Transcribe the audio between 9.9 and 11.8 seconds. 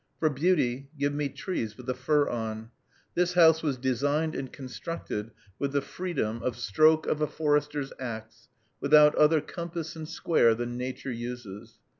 and square than Nature uses.